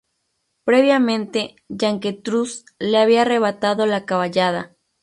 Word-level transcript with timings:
Previamente 0.63 1.57
Yanquetruz 1.69 2.65
le 2.79 2.97
había 2.97 3.21
arrebatado 3.21 3.85
la 3.85 4.03
caballada. 4.07 4.75